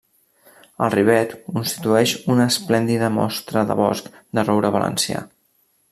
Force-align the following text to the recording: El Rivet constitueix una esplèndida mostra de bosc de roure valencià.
El 0.85 0.89
Rivet 0.93 1.35
constitueix 1.49 2.15
una 2.35 2.49
esplèndida 2.53 3.13
mostra 3.19 3.63
de 3.73 3.77
bosc 3.83 4.11
de 4.39 4.47
roure 4.49 4.73
valencià. 4.79 5.23